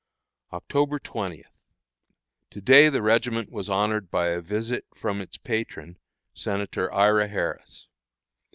[0.51, 1.43] October 20.
[2.49, 5.99] To day the regiment was honored by a visit from its patron,
[6.33, 7.87] Senator Ira Harris.